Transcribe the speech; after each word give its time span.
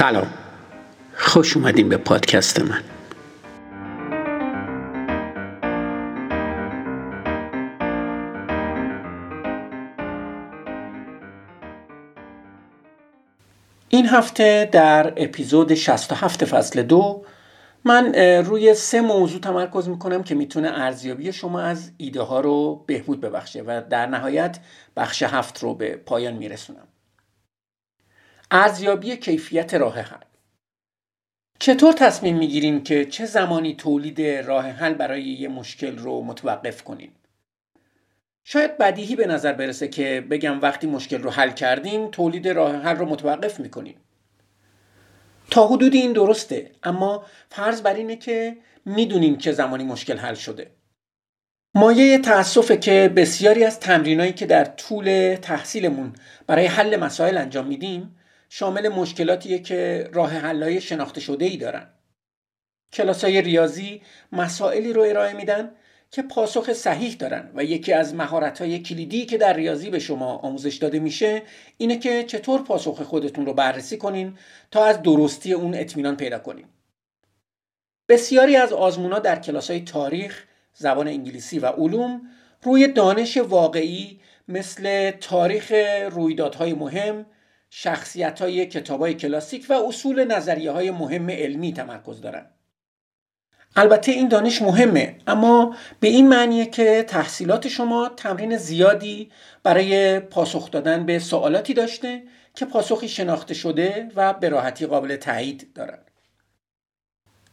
سلام. 0.00 0.34
خوش 1.14 1.56
اومدین 1.56 1.88
به 1.88 1.96
پادکست 1.96 2.60
من. 2.60 2.82
این 13.88 14.06
هفته 14.06 14.68
در 14.72 15.12
اپیزود 15.16 15.74
67 15.74 16.44
فصل 16.44 16.82
دو 16.82 17.24
من 17.84 18.14
روی 18.44 18.74
سه 18.74 19.00
موضوع 19.00 19.40
تمرکز 19.40 19.88
می‌کنم 19.88 20.22
که 20.22 20.34
می‌تونه 20.34 20.68
ارزیابی 20.68 21.32
شما 21.32 21.60
از 21.60 21.90
ایده 21.96 22.22
ها 22.22 22.40
رو 22.40 22.84
بهبود 22.86 23.20
ببخشه 23.20 23.62
و 23.62 23.82
در 23.90 24.06
نهایت 24.06 24.58
بخش 24.96 25.22
هفت 25.22 25.58
رو 25.58 25.74
به 25.74 25.96
پایان 25.96 26.34
میرسونم. 26.34 26.86
ارزیابی 28.50 29.16
کیفیت 29.16 29.74
راه 29.74 29.98
حل. 30.00 30.24
چطور 31.58 31.92
تصمیم 31.92 32.38
می‌گیریم 32.38 32.82
که 32.82 33.04
چه 33.04 33.26
زمانی 33.26 33.74
تولید 33.74 34.22
راه 34.22 34.66
حل 34.66 34.94
برای 34.94 35.22
یه 35.22 35.48
مشکل 35.48 35.98
رو 35.98 36.22
متوقف 36.22 36.82
کنیم؟ 36.84 37.12
شاید 38.44 38.78
بدیهی 38.78 39.16
به 39.16 39.26
نظر 39.26 39.52
برسه 39.52 39.88
که 39.88 40.26
بگم 40.30 40.60
وقتی 40.60 40.86
مشکل 40.86 41.22
رو 41.22 41.30
حل 41.30 41.50
کردیم 41.50 42.10
تولید 42.10 42.48
راه 42.48 42.76
حل 42.76 42.96
رو 42.96 43.06
متوقف 43.06 43.60
می‌کنیم. 43.60 43.96
تا 45.50 45.66
حدودی 45.66 45.98
این 45.98 46.12
درسته 46.12 46.70
اما 46.82 47.24
فرض 47.50 47.82
بر 47.82 47.94
اینه 47.94 48.16
که 48.16 48.56
می‌دونیم 48.84 49.38
که 49.38 49.52
زمانی 49.52 49.84
مشکل 49.84 50.16
حل 50.16 50.34
شده. 50.34 50.70
مایه 51.74 52.18
تاسفه 52.18 52.76
که 52.76 53.12
بسیاری 53.16 53.64
از 53.64 53.80
تمرینایی 53.80 54.32
که 54.32 54.46
در 54.46 54.64
طول 54.64 55.36
تحصیلمون 55.42 56.12
برای 56.46 56.66
حل 56.66 56.96
مسائل 56.96 57.38
انجام 57.38 57.66
میدیم 57.66 58.16
شامل 58.52 58.88
مشکلاتیه 58.88 59.58
که 59.58 60.10
راه 60.12 60.30
حلای 60.30 60.80
شناخته 60.80 61.20
شده 61.20 61.44
ای 61.44 61.56
دارن. 61.56 61.88
کلاس 62.92 63.24
های 63.24 63.42
ریاضی 63.42 64.02
مسائلی 64.32 64.92
رو 64.92 65.02
ارائه 65.02 65.32
میدن 65.32 65.70
که 66.10 66.22
پاسخ 66.22 66.72
صحیح 66.72 67.14
دارن 67.14 67.50
و 67.54 67.64
یکی 67.64 67.92
از 67.92 68.14
مهارت 68.14 68.60
های 68.60 68.78
کلیدی 68.78 69.26
که 69.26 69.38
در 69.38 69.52
ریاضی 69.52 69.90
به 69.90 69.98
شما 69.98 70.36
آموزش 70.36 70.76
داده 70.76 70.98
میشه 70.98 71.42
اینه 71.76 71.98
که 71.98 72.24
چطور 72.24 72.62
پاسخ 72.62 73.02
خودتون 73.02 73.46
رو 73.46 73.54
بررسی 73.54 73.96
کنین 73.96 74.38
تا 74.70 74.84
از 74.84 75.02
درستی 75.02 75.52
اون 75.52 75.74
اطمینان 75.74 76.16
پیدا 76.16 76.38
کنین. 76.38 76.66
بسیاری 78.08 78.56
از 78.56 78.72
آزمونا 78.72 79.18
در 79.18 79.38
کلاس 79.38 79.70
های 79.70 79.80
تاریخ، 79.80 80.44
زبان 80.74 81.08
انگلیسی 81.08 81.58
و 81.58 81.66
علوم 81.66 82.22
روی 82.62 82.88
دانش 82.88 83.36
واقعی 83.36 84.20
مثل 84.48 85.10
تاریخ 85.10 85.72
رویدادهای 86.10 86.74
مهم، 86.74 87.26
شخصیت 87.70 88.42
های 88.42 88.66
کتاب 88.66 89.00
های 89.00 89.14
کلاسیک 89.14 89.66
و 89.68 89.72
اصول 89.72 90.24
نظریه 90.24 90.70
های 90.70 90.90
مهم 90.90 91.30
علمی 91.30 91.72
تمرکز 91.72 92.20
دارند. 92.20 92.50
البته 93.76 94.12
این 94.12 94.28
دانش 94.28 94.62
مهمه 94.62 95.16
اما 95.26 95.76
به 96.00 96.08
این 96.08 96.28
معنیه 96.28 96.66
که 96.66 97.04
تحصیلات 97.08 97.68
شما 97.68 98.08
تمرین 98.08 98.56
زیادی 98.56 99.30
برای 99.62 100.20
پاسخ 100.20 100.70
دادن 100.70 101.06
به 101.06 101.18
سوالاتی 101.18 101.74
داشته 101.74 102.22
که 102.54 102.64
پاسخی 102.64 103.08
شناخته 103.08 103.54
شده 103.54 104.10
و 104.16 104.32
به 104.32 104.48
راحتی 104.48 104.86
قابل 104.86 105.16
تایید 105.16 105.72
دارند. 105.74 106.10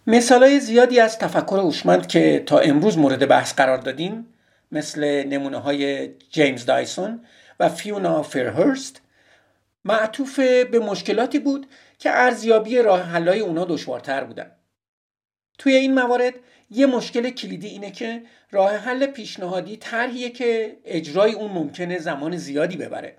مثالای 0.08 0.60
زیادی 0.60 1.00
از 1.00 1.20
تفکر 1.20 1.58
هوشمند 1.58 2.08
که 2.08 2.44
تا 2.46 2.60
امروز 2.60 2.98
مورد 2.98 3.28
بحث 3.28 3.54
قرار 3.54 3.78
دادیم 3.78 4.34
مثل 4.72 5.24
نمونه 5.24 5.58
های 5.58 6.08
جیمز 6.30 6.66
دایسون 6.66 7.26
و 7.60 7.70
فیونا 7.70 8.22
فرهرست 8.22 9.02
معطوف 9.88 10.40
به 10.40 10.80
مشکلاتی 10.80 11.40
بود 11.40 11.68
که 12.00 12.10
ارزیابی 12.12 12.78
راه 12.82 13.02
حلای 13.02 13.40
اونا 13.40 13.66
دشوارتر 13.66 14.24
بودن. 14.24 14.52
توی 15.58 15.74
این 15.74 15.94
موارد 15.94 16.34
یه 16.70 16.86
مشکل 16.86 17.30
کلیدی 17.30 17.68
اینه 17.68 17.92
که 17.92 18.24
راه 18.52 18.76
حل 18.76 19.06
پیشنهادی 19.06 19.78
طرحیه 19.78 20.30
که 20.30 20.78
اجرای 20.86 21.34
اون 21.34 21.52
ممکنه 21.52 22.00
زمان 22.00 22.38
زیادی 22.38 22.78
ببره. 22.78 23.18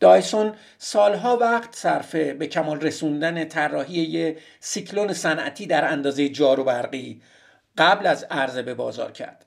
دایسون 0.00 0.54
سالها 0.78 1.36
وقت 1.36 1.76
صرفه 1.76 2.34
به 2.34 2.46
کمال 2.46 2.80
رسوندن 2.80 3.44
طراحی 3.44 4.02
یه 4.02 4.36
سیکلون 4.60 5.12
صنعتی 5.12 5.66
در 5.66 5.92
اندازه 5.92 6.28
جارو 6.28 6.64
برقی 6.64 7.22
قبل 7.78 8.06
از 8.06 8.24
عرضه 8.30 8.62
به 8.62 8.74
بازار 8.74 9.12
کرد. 9.12 9.46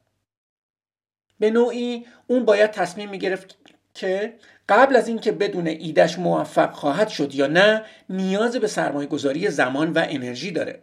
به 1.39 1.51
نوعی 1.51 2.05
اون 2.27 2.45
باید 2.45 2.71
تصمیم 2.71 3.09
می‌گرفت 3.09 3.57
که 3.93 4.33
قبل 4.71 4.95
از 4.95 5.07
اینکه 5.07 5.31
بدون 5.31 5.67
ایدش 5.67 6.19
موفق 6.19 6.71
خواهد 6.71 7.07
شد 7.07 7.35
یا 7.35 7.47
نه 7.47 7.85
نیاز 8.09 8.55
به 8.55 8.67
سرمایه 8.67 9.07
گذاری 9.07 9.49
زمان 9.49 9.93
و 9.93 10.05
انرژی 10.09 10.51
داره. 10.51 10.81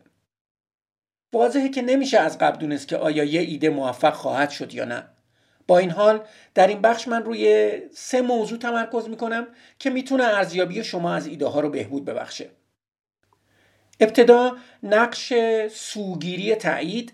واضحه 1.33 1.69
که 1.69 1.83
نمیشه 1.83 2.19
از 2.19 2.39
قبل 2.39 2.59
دونست 2.59 2.89
که 2.89 2.97
آیا 2.97 3.25
یه 3.25 3.41
ایده 3.41 3.71
موفق 3.71 4.15
خواهد 4.15 4.51
شد 4.51 4.75
یا 4.75 4.85
نه. 4.85 5.05
با 5.67 5.79
این 5.79 5.91
حال 5.91 6.21
در 6.55 6.67
این 6.67 6.81
بخش 6.81 7.09
من 7.09 7.25
روی 7.25 7.73
سه 7.95 8.23
موضوع 8.23 8.59
تمرکز 8.59 9.09
می‌کنم 9.09 9.47
که 9.79 9.91
می‌تونه 9.91 10.25
ارزیابی 10.25 10.85
شما 10.85 11.15
از 11.15 11.27
ایده 11.27 11.47
ها 11.47 11.61
رو 11.61 11.71
بهبود 11.71 12.05
ببخشه. 12.05 12.51
ابتدا 14.01 14.57
نقش 14.83 15.33
سوگیری 15.71 16.55
تایید 16.55 17.13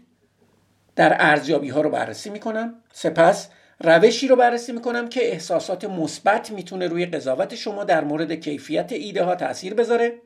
در 0.96 1.16
ارزیابی 1.18 1.68
ها 1.68 1.80
رو 1.80 1.90
بررسی 1.90 2.30
می‌کنم. 2.30 2.74
سپس 2.92 3.48
روشی 3.80 4.28
رو 4.28 4.36
بررسی 4.36 4.72
می‌کنم 4.72 5.08
که 5.08 5.32
احساسات 5.32 5.84
مثبت 5.84 6.50
می‌تونه 6.50 6.88
روی 6.88 7.06
قضاوت 7.06 7.54
شما 7.54 7.84
در 7.84 8.04
مورد 8.04 8.32
کیفیت 8.32 8.92
ایده 8.92 9.22
ها 9.24 9.34
تاثیر 9.34 9.74
بذاره 9.74 10.20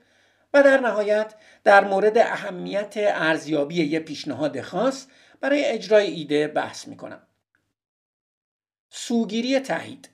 و 0.54 0.62
در 0.62 0.80
نهایت 0.80 1.34
در 1.64 1.84
مورد 1.84 2.18
اهمیت 2.18 2.94
ارزیابی 2.96 3.84
یه 3.84 4.00
پیشنهاد 4.00 4.60
خاص 4.60 5.06
برای 5.40 5.64
اجرای 5.64 6.10
ایده 6.10 6.48
بحث 6.48 6.88
می‌کنم. 6.88 7.20
سوگیری 8.90 9.60
تایید 9.60 10.08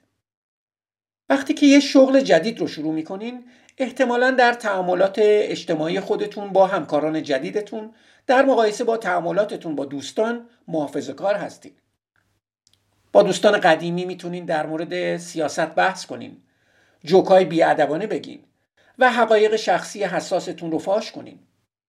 وقتی 1.29 1.53
که 1.53 1.65
یه 1.65 1.79
شغل 1.79 2.19
جدید 2.19 2.59
رو 2.59 2.67
شروع 2.67 2.93
می‌کنین 2.93 3.45
احتمالا 3.77 4.31
در 4.31 4.53
تعاملات 4.53 5.15
اجتماعی 5.19 5.99
خودتون 5.99 6.53
با 6.53 6.67
همکاران 6.67 7.23
جدیدتون 7.23 7.93
در 8.27 8.45
مقایسه 8.45 8.83
با 8.83 8.97
تعاملاتتون 8.97 9.75
با 9.75 9.85
دوستان 9.85 10.49
محافظه 10.67 11.13
کار 11.13 11.35
هستید 11.35 11.81
با 13.15 13.23
دوستان 13.23 13.59
قدیمی 13.59 14.05
می‌تونین 14.05 14.45
در 14.45 14.65
مورد 14.65 15.17
سیاست 15.17 15.65
بحث 15.65 16.05
کنین. 16.05 16.37
جوکای 17.03 17.45
بیادبانه 17.45 18.07
بگین 18.07 18.43
و 18.99 19.11
حقایق 19.11 19.55
شخصی 19.55 20.03
حساستون 20.03 20.71
رو 20.71 20.79
فاش 20.79 21.11
کنین. 21.11 21.39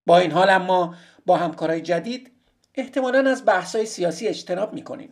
با 0.07 0.19
این 0.19 0.33
حال 0.33 0.51
اما 0.51 0.95
با 1.27 1.37
همکارای 1.37 1.81
جدید 1.81 2.33
احتمالا 2.75 3.31
از 3.31 3.45
بحثای 3.45 3.87
سیاسی 3.87 4.29
اجتناب 4.29 4.73
می‌کنین. 4.73 5.09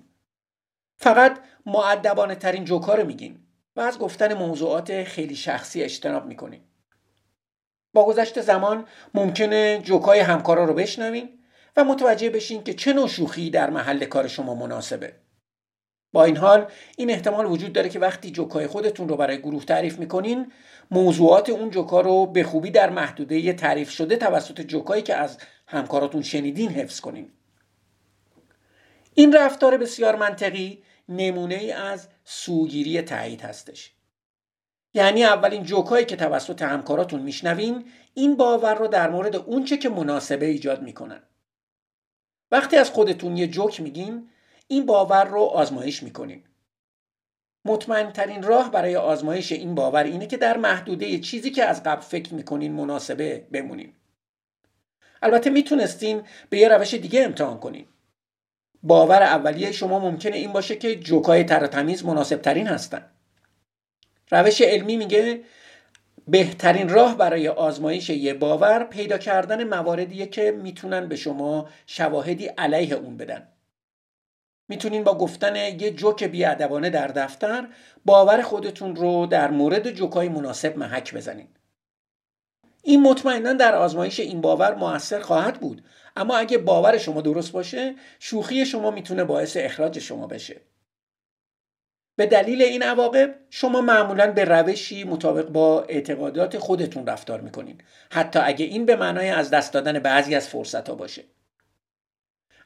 فقط 0.96 1.38
معدبانه 1.66 2.34
ترین 2.34 2.64
جوکا 2.64 2.94
رو 2.94 3.06
میگین 3.06 3.38
و 3.76 3.80
از 3.80 3.98
گفتن 3.98 4.34
موضوعات 4.34 5.04
خیلی 5.04 5.36
شخصی 5.36 5.82
اجتناب 5.82 6.26
می‌کنین. 6.26 6.60
با 7.92 8.06
گذشت 8.06 8.40
زمان 8.40 8.86
ممکنه 9.14 9.80
جوکای 9.82 10.20
همکارا 10.20 10.64
رو 10.64 10.74
بشنوین 10.74 11.28
و 11.76 11.84
متوجه 11.84 12.30
بشین 12.30 12.64
که 12.64 12.74
چه 12.74 12.92
نوع 12.92 13.08
شوخی 13.08 13.50
در 13.50 13.70
محل 13.70 14.04
کار 14.04 14.28
شما 14.28 14.54
مناسبه. 14.54 15.23
با 16.14 16.24
این 16.24 16.36
حال 16.36 16.66
این 16.96 17.10
احتمال 17.10 17.46
وجود 17.46 17.72
داره 17.72 17.88
که 17.88 17.98
وقتی 17.98 18.30
جوکای 18.30 18.66
خودتون 18.66 19.08
رو 19.08 19.16
برای 19.16 19.38
گروه 19.38 19.64
تعریف 19.64 19.98
می‌کنین 19.98 20.52
موضوعات 20.90 21.50
اون 21.50 21.70
جوکا 21.70 22.00
رو 22.00 22.26
به 22.26 22.44
خوبی 22.44 22.70
در 22.70 22.90
محدوده 22.90 23.52
تعریف 23.52 23.90
شده 23.90 24.16
توسط 24.16 24.60
جوکایی 24.60 25.02
که 25.02 25.14
از 25.14 25.38
همکاراتون 25.66 26.22
شنیدین 26.22 26.70
حفظ 26.70 27.00
کنین. 27.00 27.30
این 29.14 29.32
رفتار 29.32 29.76
بسیار 29.76 30.16
منطقی 30.16 30.82
نمونه 31.08 31.54
ای 31.54 31.72
از 31.72 32.08
سوگیری 32.24 33.02
تایید 33.02 33.40
هستش. 33.40 33.92
یعنی 34.94 35.24
اولین 35.24 35.62
جوکایی 35.62 36.04
که 36.04 36.16
توسط 36.16 36.62
همکاراتون 36.62 37.22
میشنوین 37.22 37.84
این 38.14 38.36
باور 38.36 38.74
رو 38.74 38.86
در 38.86 39.10
مورد 39.10 39.36
اونچه 39.36 39.76
که 39.76 39.88
مناسبه 39.88 40.46
ایجاد 40.46 40.82
می‌کنن. 40.82 41.22
وقتی 42.50 42.76
از 42.76 42.90
خودتون 42.90 43.36
یه 43.36 43.46
جوک 43.46 43.80
میگین 43.80 44.28
این 44.74 44.86
باور 44.86 45.24
رو 45.24 45.40
آزمایش 45.40 46.02
می‌کنیم. 46.02 46.44
مطمئن 47.64 48.12
ترین 48.12 48.42
راه 48.42 48.70
برای 48.70 48.96
آزمایش 48.96 49.52
این 49.52 49.74
باور 49.74 50.04
اینه 50.04 50.26
که 50.26 50.36
در 50.36 50.56
محدوده 50.56 51.18
چیزی 51.18 51.50
که 51.50 51.64
از 51.64 51.82
قبل 51.82 52.00
فکر 52.00 52.34
می‌کنین 52.34 52.72
مناسبه 52.72 53.46
بمونیم 53.52 53.96
البته 55.22 55.50
می‌تونستین 55.50 56.22
به 56.50 56.58
یه 56.58 56.68
روش 56.68 56.94
دیگه 56.94 57.24
امتحان 57.24 57.58
کنین. 57.58 57.86
باور 58.82 59.22
اولیه 59.22 59.72
شما 59.72 59.98
ممکنه 59.98 60.36
این 60.36 60.52
باشه 60.52 60.76
که 60.76 60.96
جوکای 60.96 61.44
تر 61.44 61.66
تمیز 61.66 62.04
مناسب 62.04 62.36
ترین 62.36 62.66
هستن. 62.66 63.10
روش 64.30 64.60
علمی 64.60 64.96
میگه 64.96 65.40
بهترین 66.28 66.88
راه 66.88 67.16
برای 67.16 67.48
آزمایش 67.48 68.10
یه 68.10 68.34
باور 68.34 68.84
پیدا 68.84 69.18
کردن 69.18 69.64
مواردیه 69.64 70.26
که 70.26 70.50
می‌تونن 70.50 71.08
به 71.08 71.16
شما 71.16 71.68
شواهدی 71.86 72.46
علیه 72.46 72.94
اون 72.94 73.16
بدن. 73.16 73.48
می‌تونین 74.68 75.04
با 75.04 75.18
گفتن 75.18 75.56
یه 75.56 75.90
جوک 75.90 76.24
بیادبانه 76.24 76.90
در 76.90 77.06
دفتر 77.08 77.68
باور 78.04 78.42
خودتون 78.42 78.96
رو 78.96 79.26
در 79.26 79.50
مورد 79.50 79.90
جوکای 79.90 80.28
مناسب 80.28 80.78
محک 80.78 81.14
بزنین. 81.14 81.48
این 82.82 83.02
مطمئنا 83.02 83.52
در 83.52 83.74
آزمایش 83.74 84.20
این 84.20 84.40
باور 84.40 84.74
موثر 84.74 85.20
خواهد 85.20 85.60
بود 85.60 85.84
اما 86.16 86.36
اگه 86.36 86.58
باور 86.58 86.98
شما 86.98 87.20
درست 87.20 87.52
باشه 87.52 87.94
شوخی 88.18 88.66
شما 88.66 88.90
می‌تونه 88.90 89.24
باعث 89.24 89.56
اخراج 89.56 89.98
شما 89.98 90.26
بشه. 90.26 90.60
به 92.16 92.26
دلیل 92.26 92.62
این 92.62 92.82
عواقب 92.82 93.34
شما 93.50 93.80
معمولا 93.80 94.32
به 94.32 94.44
روشی 94.44 95.04
مطابق 95.04 95.48
با 95.48 95.82
اعتقادات 95.82 96.58
خودتون 96.58 97.06
رفتار 97.06 97.40
می‌کنین 97.40 97.80
حتی 98.10 98.38
اگه 98.38 98.64
این 98.64 98.86
به 98.86 98.96
معنای 98.96 99.30
از 99.30 99.50
دست 99.50 99.72
دادن 99.72 99.98
بعضی 99.98 100.34
از 100.34 100.48
فرصت 100.48 100.88
ها 100.88 100.94
باشه. 100.94 101.24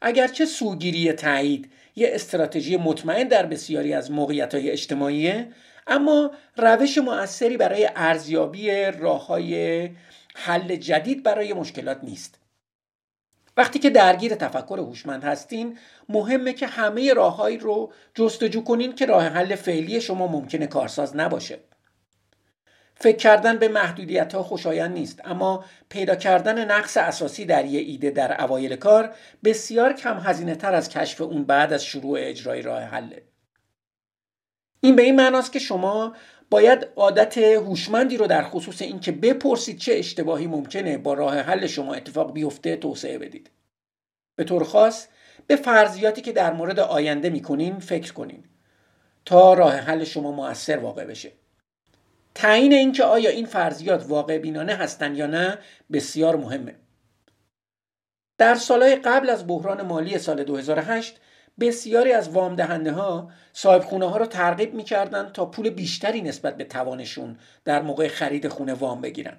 اگرچه 0.03 0.47
سوگیری 0.47 1.13
تایید 1.13 1.71
یه 1.97 2.11
استراتژی 2.13 2.77
مطمئن 2.77 3.29
در 3.29 3.47
بسیاری 3.47 3.95
از 3.95 4.11
موقعیت 4.11 4.55
های 4.55 4.71
اجتماعیه 4.71 5.49
اما 5.87 6.31
روش 6.57 6.99
مؤثری 6.99 7.57
برای 7.57 7.91
ارزیابی 7.97 8.71
راه 8.85 9.27
های 9.27 9.91
حل 10.35 10.77
جدید 10.77 11.23
برای 11.23 11.53
مشکلات 11.53 11.99
نیست. 12.03 12.39
وقتی 13.57 13.79
که 13.79 13.91
درگیر 13.91 14.35
تفکر 14.35 14.79
هوشمند 14.79 15.25
هستین 15.25 15.79
مهمه 16.09 16.53
که 16.53 16.67
همه 16.67 17.13
راههایی 17.13 17.57
رو 17.57 17.93
جستجو 18.15 18.65
کنین 18.65 18.95
که 18.95 19.07
راه 19.07 19.25
حل 19.25 19.55
فعلی 19.55 20.01
شما 20.01 20.27
ممکنه 20.27 20.67
کارساز 20.67 21.17
نباشه. 21.17 21.59
فکر 23.01 23.17
کردن 23.17 23.59
به 23.59 23.69
محدودیت 23.69 24.35
ها 24.35 24.43
خوشایند 24.43 24.93
نیست 24.93 25.21
اما 25.25 25.65
پیدا 25.89 26.15
کردن 26.15 26.71
نقص 26.71 26.97
اساسی 26.97 27.45
در 27.45 27.65
یه 27.65 27.81
ایده 27.81 28.11
در 28.11 28.45
اوایل 28.45 28.77
کار 28.77 29.15
بسیار 29.45 29.93
کم 29.93 30.19
هزینه 30.19 30.55
تر 30.55 30.75
از 30.75 30.89
کشف 30.89 31.21
اون 31.21 31.45
بعد 31.45 31.73
از 31.73 31.85
شروع 31.85 32.19
اجرای 32.21 32.63
راه 32.63 32.83
حله. 32.83 33.23
این 34.81 34.97
به 34.97 35.03
این 35.03 35.17
معناست 35.17 35.53
که 35.53 35.59
شما 35.59 36.17
باید 36.51 36.87
عادت 36.97 37.39
هوشمندی 37.39 38.17
رو 38.17 38.27
در 38.27 38.43
خصوص 38.43 38.83
اینکه 38.83 39.13
بپرسید 39.13 39.79
چه 39.79 39.93
اشتباهی 39.95 40.47
ممکنه 40.47 40.99
با 40.99 41.15
راه 41.15 41.39
حل 41.39 41.67
شما 41.67 41.95
اتفاق 41.95 42.33
بیفته 42.33 42.77
توسعه 42.77 43.19
بدید. 43.19 43.51
به 44.37 44.45
طور 44.45 44.65
خاص 44.65 45.07
به 45.47 45.57
فرضیاتی 45.57 46.21
که 46.21 46.33
در 46.33 46.53
مورد 46.53 46.81
آینده 46.81 47.31
می‌کنین 47.31 47.79
فکر 47.79 48.13
کنین 48.13 48.45
تا 49.25 49.55
راه 49.55 49.75
حل 49.75 50.05
شما 50.05 50.33
موثر 50.33 50.79
واقع 50.79 51.05
بشه. 51.05 51.33
تعیین 52.39 52.73
اینکه 52.73 53.05
آیا 53.05 53.31
این 53.31 53.47
فرضیات 53.47 54.05
واقع 54.09 54.39
بینانه 54.39 54.75
هستند 54.75 55.17
یا 55.17 55.27
نه 55.27 55.59
بسیار 55.93 56.37
مهمه 56.37 56.75
در 58.39 58.55
سالهای 58.55 58.97
قبل 58.97 59.31
از 59.31 59.47
بحران 59.47 59.83
مالی 59.83 60.19
سال 60.19 60.45
2008 60.45 61.21
بسیاری 61.61 62.13
از 62.13 62.29
وام 62.29 62.57
دهنده 62.57 62.93
ها 62.93 63.31
صاحب 63.53 63.83
خونه 63.83 64.11
ها 64.11 64.17
رو 64.17 64.27
ترغیب 64.27 64.75
می‌کردن 64.75 65.31
تا 65.33 65.47
پول 65.47 65.71
بیشتری 65.71 66.21
نسبت 66.21 66.57
به 66.57 66.65
توانشون 66.65 67.39
در 67.65 67.83
موقع 67.83 68.09
خرید 68.09 68.49
خونه 68.49 68.75
وام 68.75 69.01
بگیرن. 69.01 69.37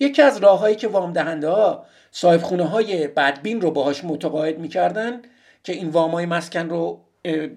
یکی 0.00 0.22
از 0.22 0.36
راههایی 0.36 0.76
که 0.76 0.88
وام 0.88 1.12
دهنده 1.12 1.48
ها 1.48 1.86
صاحب 2.10 2.42
خونه 2.42 2.64
های 2.64 3.08
بدبین 3.08 3.60
رو 3.60 3.70
باهاش 3.70 4.04
متقاعد 4.04 4.58
می‌کردن 4.58 5.22
که 5.64 5.72
این 5.72 5.88
وام 5.88 6.10
های 6.10 6.26
مسکن 6.26 6.68
رو 6.68 7.04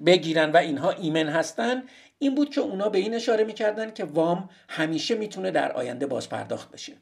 بگیرن 0.05 0.51
و 0.51 0.57
اینها 0.57 0.91
ایمن 0.91 1.27
هستن 1.27 1.83
این 2.17 2.35
بود 2.35 2.49
که 2.49 2.61
اونا 2.61 2.89
به 2.89 2.97
این 2.97 3.13
اشاره 3.13 3.43
می‌کردن 3.43 3.91
که 3.91 4.03
وام 4.03 4.49
همیشه 4.69 5.15
می‌تونه 5.15 5.51
در 5.51 5.71
آینده 5.71 6.07
باز 6.07 6.29
پرداخت 6.29 6.71
بشه. 6.71 6.93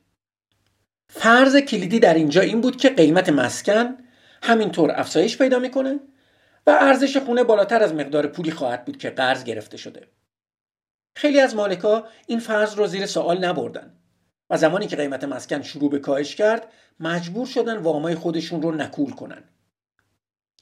فرض 1.10 1.58
کلیدی 1.58 2.00
در 2.00 2.14
اینجا 2.14 2.42
این 2.42 2.62
بود 2.62 2.78
که 2.78 2.90
قیمت 2.90 3.30
مسکن 3.30 3.98
همینطور 4.44 4.92
افزایش 4.92 5.38
پیدا 5.38 5.60
می‌کنه 5.60 6.00
و 6.68 6.70
ارزش 6.70 7.18
خونه 7.18 7.44
بالاتر 7.44 7.84
از 7.84 7.94
مقدار 7.94 8.28
پولی 8.28 8.52
خواهد 8.52 8.86
بود 8.86 8.98
که 8.98 9.10
قرض 9.10 9.44
گرفته 9.44 9.78
شده. 9.78 10.08
خیلی 11.16 11.40
از 11.40 11.56
مالکا 11.56 12.08
این 12.28 12.40
فرض 12.40 12.76
رو 12.76 12.88
زیر 12.88 13.06
سوال 13.06 13.46
نبردن 13.46 13.98
و 14.50 14.58
زمانی 14.58 14.88
که 14.88 14.96
قیمت 14.96 15.24
مسکن 15.24 15.62
شروع 15.62 15.90
به 15.90 16.00
کاهش 16.00 16.36
کرد 16.36 16.68
مجبور 17.00 17.48
شدن 17.48 17.78
وامای 17.78 18.16
خودشون 18.16 18.62
رو 18.62 18.72
نکول 18.72 19.12
کنن. 19.12 19.44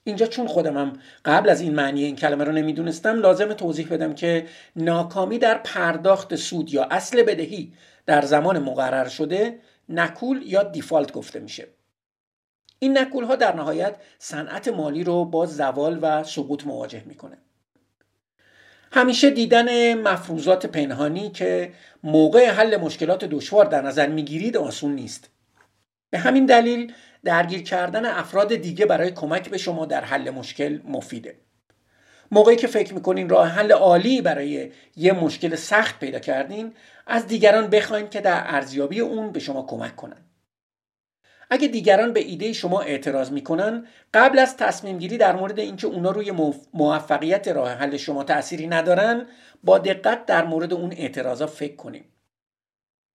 اینجا 0.10 0.26
چون 0.26 0.48
خودم 0.48 0.78
هم 0.78 0.94
قبل 1.26 1.50
از 1.50 1.62
این 1.62 1.76
معنی 1.76 2.04
این 2.04 2.16
کلمه 2.16 2.44
رو 2.44 2.52
نمی‌دونستم 2.52 3.20
لازم 3.20 3.54
توضیح 3.54 3.88
بدم 3.88 4.14
که 4.14 4.46
ناکامی 4.76 5.40
در 5.40 5.58
پرداخت 5.58 6.36
سود 6.36 6.74
یا 6.74 6.84
اصل 6.84 7.24
بدهی 7.24 7.74
در 8.06 8.22
زمان 8.22 8.60
مقرر 8.60 9.08
شده 9.08 9.60
نکول 9.90 10.42
یا 10.46 10.64
دیفالت 10.64 11.12
گفته 11.12 11.40
میشه. 11.40 11.68
این 12.80 12.98
نکول 12.98 13.24
ها 13.24 13.36
در 13.36 13.56
نهایت 13.56 13.96
صنعت 14.20 14.68
مالی 14.68 15.04
رو 15.04 15.26
با 15.26 15.46
زوال 15.46 16.00
و 16.02 16.24
سقوط 16.24 16.66
مواجه 16.66 17.04
می‌کنه 17.06 17.38
همیشه 18.92 19.30
دیدن 19.30 19.94
مفروضات 19.94 20.66
پنهانی 20.66 21.30
که 21.30 21.74
موقع 22.04 22.50
حل 22.50 22.78
مشکلات 22.78 23.26
دشوار 23.26 23.66
در 23.66 23.82
نظر 23.82 24.08
می‌گیرید 24.08 24.58
آسون 24.58 24.96
نیست 24.96 25.30
به 26.10 26.18
همین 26.18 26.46
دلیل 26.46 26.94
درگیر 27.24 27.64
کردن 27.64 28.06
افراد 28.06 28.56
دیگه 28.56 28.86
برای 28.86 29.12
کمک 29.12 29.50
به 29.50 29.58
شما 29.58 29.86
در 29.86 30.04
حل 30.04 30.30
مشکل 30.30 30.80
مفیده. 30.88 31.36
موقعی 32.32 32.56
که 32.56 32.68
فکر 32.68 32.94
می‌کنین 32.94 33.30
راه 33.30 33.48
حل 33.48 33.72
عالی 33.72 34.22
برای 34.22 34.72
یه 34.96 35.14
مشکل 35.14 35.56
سخت 35.56 36.00
پیدا 36.00 36.20
کردین 36.20 36.74
از 37.08 37.28
دیگران 37.28 37.68
بخواین 37.68 38.10
که 38.10 38.22
در 38.22 38.44
ارزیابی 38.46 39.00
اون 39.00 39.32
به 39.32 39.40
شما 39.40 39.64
کمک 39.64 39.96
کنن. 39.96 40.26
اگه 41.50 41.68
دیگران 41.68 42.14
به 42.14 42.20
ایده 42.20 42.54
شما 42.54 42.82
اعتراض 42.82 43.32
می‌کنن 43.32 43.88
قبل 44.14 44.40
از 44.40 44.58
تصمیم 44.58 44.98
گیری 44.98 45.18
در 45.18 45.36
مورد 45.36 45.60
اینکه 45.60 45.88
اونا 45.88 46.12
روی 46.12 46.32
موفقیت 46.74 47.48
راه 47.48 47.72
حل 47.72 47.98
شما 47.98 48.24
تأثیری 48.24 48.68
ندارن 48.68 49.28
با 49.64 49.78
دقت 49.78 50.26
در 50.26 50.46
مورد 50.46 50.74
اون 50.74 50.94
اعتراضا 50.94 51.48
فکر 51.48 51.76
کنیم 51.76 52.06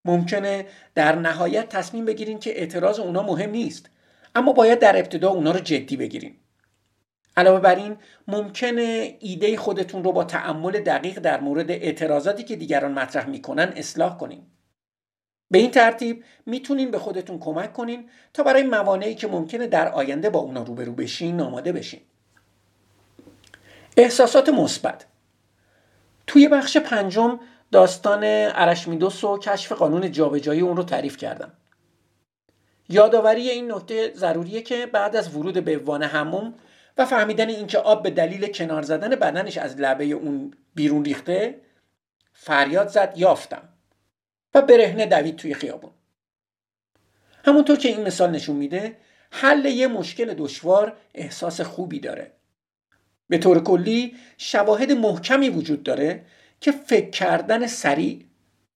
ممکنه 0.04 0.66
در 0.94 1.14
نهایت 1.14 1.68
تصمیم 1.68 2.04
بگیرین 2.04 2.38
که 2.38 2.58
اعتراض 2.60 2.98
اونا 2.98 3.22
مهم 3.22 3.50
نیست. 3.50 3.90
اما 4.34 4.52
باید 4.52 4.78
در 4.78 4.96
ابتدا 4.96 5.30
اونا 5.30 5.50
رو 5.50 5.60
جدی 5.60 5.96
بگیرین 5.96 6.36
علاوه 7.36 7.60
بر 7.60 7.74
این 7.74 7.96
ممکنه 8.28 9.16
ایده 9.20 9.56
خودتون 9.56 10.04
رو 10.04 10.12
با 10.12 10.24
تعمل 10.24 10.80
دقیق 10.80 11.18
در 11.18 11.40
مورد 11.40 11.70
اعتراضاتی 11.70 12.44
که 12.44 12.56
دیگران 12.56 12.92
مطرح 12.92 13.26
می‌کنن 13.26 13.72
اصلاح 13.76 14.18
کنین. 14.18 14.46
به 15.50 15.58
این 15.58 15.70
ترتیب 15.70 16.24
می‌تونین 16.46 16.90
به 16.90 16.98
خودتون 16.98 17.38
کمک 17.38 17.72
کنین 17.72 18.10
تا 18.34 18.42
برای 18.42 18.62
موانعی 18.62 19.14
که 19.14 19.26
ممکنه 19.26 19.66
در 19.66 19.88
آینده 19.88 20.30
با 20.30 20.38
اونا 20.38 20.62
روبرو 20.62 20.92
بشین 20.92 21.40
آماده 21.40 21.72
بشین. 21.72 22.00
احساسات 23.96 24.48
مثبت. 24.48 25.06
توی 26.26 26.48
بخش 26.48 26.76
پنجم 26.76 27.40
داستان 27.72 28.20
ارشمیدس 28.24 29.24
و 29.24 29.38
کشف 29.38 29.72
قانون 29.72 30.12
جابجایی 30.12 30.60
اون 30.60 30.76
رو 30.76 30.82
تعریف 30.82 31.16
کردم. 31.16 31.52
یادآوری 32.88 33.50
این 33.50 33.72
نکته 33.72 34.12
ضروریه 34.14 34.62
که 34.62 34.86
بعد 34.86 35.16
از 35.16 35.36
ورود 35.36 35.64
به 35.64 35.78
وان 35.78 36.02
هموم 36.02 36.54
و 36.98 37.04
فهمیدن 37.04 37.48
اینکه 37.48 37.78
آب 37.78 38.02
به 38.02 38.10
دلیل 38.10 38.46
کنار 38.46 38.82
زدن 38.82 39.10
بدنش 39.10 39.58
از 39.58 39.76
لبه 39.76 40.04
اون 40.04 40.54
بیرون 40.74 41.04
ریخته 41.04 41.60
فریاد 42.32 42.88
زد 42.88 43.14
یافتم 43.16 43.68
و 44.54 44.62
برهنه 44.62 45.06
دوید 45.06 45.36
توی 45.36 45.54
خیابون. 45.54 45.90
همونطور 47.44 47.76
که 47.76 47.88
این 47.88 48.02
مثال 48.02 48.30
نشون 48.30 48.56
میده 48.56 48.96
حل 49.30 49.64
یه 49.64 49.86
مشکل 49.86 50.34
دشوار 50.34 50.96
احساس 51.14 51.60
خوبی 51.60 52.00
داره. 52.00 52.32
به 53.28 53.38
طور 53.38 53.62
کلی 53.62 54.16
شواهد 54.38 54.92
محکمی 54.92 55.48
وجود 55.48 55.82
داره 55.82 56.24
که 56.60 56.72
فکر 56.72 57.10
کردن 57.10 57.66
سریع 57.66 58.24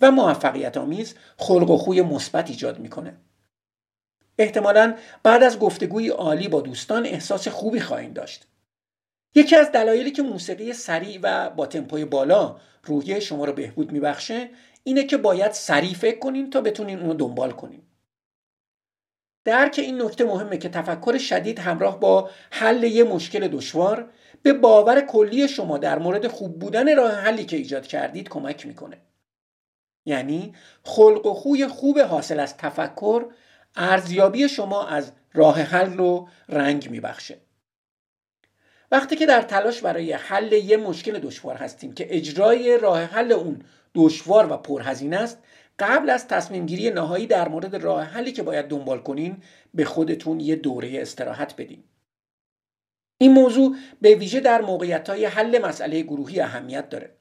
و 0.00 0.10
موفقیت 0.10 0.76
آمیز 0.76 1.14
خلق 1.36 1.70
و 1.70 1.76
خوی 1.76 2.02
مثبت 2.02 2.50
ایجاد 2.50 2.78
می‌کنه. 2.78 3.16
احتمالا 4.38 4.96
بعد 5.22 5.42
از 5.42 5.58
گفتگوی 5.58 6.08
عالی 6.08 6.48
با 6.48 6.60
دوستان 6.60 7.06
احساس 7.06 7.48
خوبی 7.48 7.80
خواهید 7.80 8.14
داشت. 8.14 8.46
یکی 9.34 9.56
از 9.56 9.72
دلایلی 9.72 10.10
که 10.10 10.22
موسیقی 10.22 10.72
سریع 10.72 11.20
و 11.22 11.50
با 11.50 11.66
تمپوی 11.66 12.04
بالا 12.04 12.56
روحیه 12.84 13.20
شما 13.20 13.44
رو 13.44 13.52
بهبود 13.52 13.92
میبخشه 13.92 14.50
اینه 14.84 15.04
که 15.04 15.16
باید 15.16 15.52
سریع 15.52 15.94
فکر 15.94 16.18
کنین 16.18 16.50
تا 16.50 16.60
بتونین 16.60 16.98
اونو 16.98 17.14
دنبال 17.14 17.50
کنین. 17.50 17.82
درک 19.44 19.78
این 19.78 20.02
نکته 20.02 20.24
مهمه 20.24 20.58
که 20.58 20.68
تفکر 20.68 21.18
شدید 21.18 21.58
همراه 21.58 22.00
با 22.00 22.30
حل 22.50 22.84
یه 22.84 23.04
مشکل 23.04 23.48
دشوار 23.48 24.10
به 24.42 24.52
باور 24.52 25.00
کلی 25.00 25.48
شما 25.48 25.78
در 25.78 25.98
مورد 25.98 26.26
خوب 26.26 26.58
بودن 26.58 26.96
راه 26.96 27.12
حلی 27.12 27.44
که 27.44 27.56
ایجاد 27.56 27.86
کردید 27.86 28.28
کمک 28.28 28.66
می‌کنه. 28.66 28.98
یعنی 30.06 30.54
خلق 30.84 31.26
و 31.26 31.34
خوی 31.34 31.66
خوب 31.66 31.98
حاصل 31.98 32.40
از 32.40 32.56
تفکر 32.56 33.32
ارزیابی 33.78 34.48
شما 34.48 34.86
از 34.86 35.12
راه 35.34 35.60
حل 35.60 35.92
رو 35.92 36.28
رنگ 36.48 36.90
میبخشه. 36.90 37.38
وقتی 38.90 39.16
که 39.16 39.26
در 39.26 39.42
تلاش 39.42 39.80
برای 39.80 40.12
حل 40.12 40.52
یه 40.52 40.76
مشکل 40.76 41.18
دشوار 41.18 41.56
هستیم 41.56 41.92
که 41.92 42.16
اجرای 42.16 42.78
راه 42.78 43.02
حل 43.02 43.32
اون 43.32 43.62
دشوار 43.94 44.52
و 44.52 44.56
پرهزینه 44.56 45.16
است 45.16 45.38
قبل 45.78 46.10
از 46.10 46.28
تصمیم 46.28 46.66
گیری 46.66 46.90
نهایی 46.90 47.26
در 47.26 47.48
مورد 47.48 47.76
راه 47.76 48.02
حلی 48.02 48.32
که 48.32 48.42
باید 48.42 48.68
دنبال 48.68 48.98
کنین 48.98 49.42
به 49.74 49.84
خودتون 49.84 50.40
یه 50.40 50.56
دوره 50.56 51.02
استراحت 51.02 51.56
بدین. 51.56 51.84
این 53.18 53.32
موضوع 53.32 53.76
به 54.00 54.14
ویژه 54.14 54.40
در 54.40 54.60
موقعیت 54.60 55.10
های 55.10 55.24
حل 55.24 55.58
مسئله 55.58 56.02
گروهی 56.02 56.40
اهمیت 56.40 56.88
داره. 56.88 57.16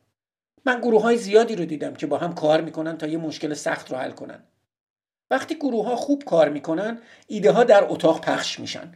من 0.65 0.81
گروه 0.81 1.01
های 1.01 1.17
زیادی 1.17 1.55
رو 1.55 1.65
دیدم 1.65 1.93
که 1.93 2.07
با 2.07 2.17
هم 2.17 2.35
کار 2.35 2.61
می‌کنن 2.61 2.97
تا 2.97 3.07
یه 3.07 3.17
مشکل 3.17 3.53
سخت 3.53 3.91
رو 3.91 3.97
حل 3.97 4.11
کنن. 4.11 4.43
وقتی 5.31 5.55
گروه 5.55 5.85
ها 5.85 5.95
خوب 5.95 6.23
کار 6.23 6.49
می‌کنن 6.49 6.99
ایده 7.27 7.51
ها 7.51 7.63
در 7.63 7.83
اتاق 7.83 8.21
پخش 8.21 8.59
میشن. 8.59 8.93